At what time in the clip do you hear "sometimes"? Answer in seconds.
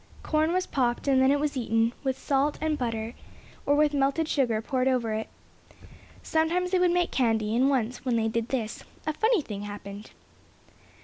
6.23-6.71